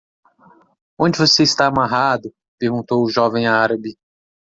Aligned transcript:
"Onde 0.99 1.19
você 1.19 1.43
está 1.43 1.67
amarrado?" 1.67 2.33
perguntou 2.59 3.03
o 3.05 3.09
jovem 3.11 3.45
árabe. 3.45 3.99